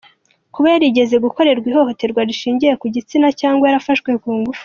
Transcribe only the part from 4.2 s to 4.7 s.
ku ngufu.